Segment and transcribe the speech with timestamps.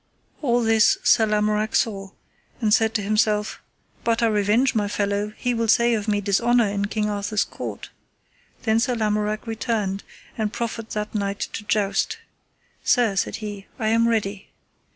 [0.41, 2.09] All this Sir Lamorak saw,
[2.59, 3.61] and said to himself:
[4.03, 7.91] But I revenge my fellow he will say of me dishonour in King Arthur's court.
[8.63, 10.03] Then Sir Lamorak returned
[10.39, 12.17] and proffered that knight to joust.
[12.83, 14.47] Sir, said he, I am ready.